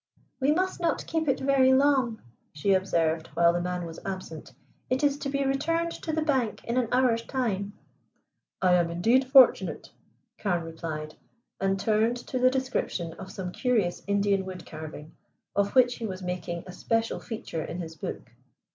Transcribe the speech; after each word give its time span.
"We 0.39 0.51
must 0.51 0.79
not 0.79 1.05
keep 1.05 1.27
it 1.27 1.39
very 1.39 1.71
long," 1.75 2.23
she 2.53 2.73
observed 2.73 3.27
while 3.35 3.53
the 3.53 3.61
man 3.61 3.85
was 3.85 3.99
absent. 4.03 4.51
"It 4.89 5.03
is 5.03 5.15
to 5.19 5.29
be 5.29 5.45
returned 5.45 5.91
to 5.91 6.11
the 6.11 6.23
bank 6.23 6.63
in 6.65 6.75
an 6.77 6.87
hour's 6.91 7.21
time." 7.23 7.73
"I 8.63 8.73
am 8.73 8.89
indeed 8.89 9.25
fortunate," 9.27 9.91
Carne 10.39 10.63
replied, 10.63 11.13
and 11.59 11.79
turned 11.79 12.17
to 12.17 12.39
the 12.39 12.49
description 12.49 13.13
of 13.19 13.31
some 13.31 13.51
curious 13.51 14.01
Indian 14.07 14.43
wood 14.43 14.65
carving, 14.65 15.11
of 15.55 15.75
which 15.75 15.97
he 15.97 16.07
was 16.07 16.23
making 16.23 16.63
a 16.65 16.71
special 16.73 17.19
feature 17.19 17.63
in 17.63 17.79
his 17.79 17.95
book. 17.95 18.31